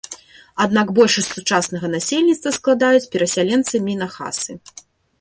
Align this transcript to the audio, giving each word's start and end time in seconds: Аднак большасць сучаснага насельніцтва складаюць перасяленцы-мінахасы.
Аднак 0.63 0.93
большасць 0.99 1.29
сучаснага 1.37 1.87
насельніцтва 1.97 2.57
складаюць 2.59 3.09
перасяленцы-мінахасы. 3.17 4.51